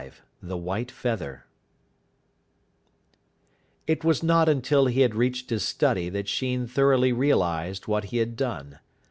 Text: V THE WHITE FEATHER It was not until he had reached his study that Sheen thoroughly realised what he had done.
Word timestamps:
V 0.03 0.09
THE 0.41 0.57
WHITE 0.57 0.89
FEATHER 0.89 1.45
It 3.85 4.03
was 4.03 4.23
not 4.23 4.49
until 4.49 4.87
he 4.87 5.01
had 5.01 5.13
reached 5.13 5.51
his 5.51 5.61
study 5.63 6.09
that 6.09 6.27
Sheen 6.27 6.65
thoroughly 6.65 7.13
realised 7.13 7.85
what 7.87 8.05
he 8.05 8.17
had 8.17 8.35
done. 8.35 8.79